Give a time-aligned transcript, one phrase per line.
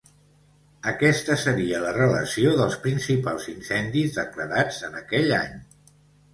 [0.91, 5.65] Aquesta seria la relació dels principals incendis declarats en aquell any.